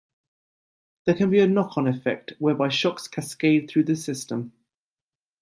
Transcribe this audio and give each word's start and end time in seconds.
There 1.05 1.13
can 1.13 1.29
be 1.29 1.41
a 1.41 1.47
knock-on 1.47 1.85
effect, 1.87 2.33
whereby 2.39 2.69
shocks 2.69 3.07
cascade 3.07 3.69
through 3.69 3.83
the 3.83 3.95
system. 3.95 4.51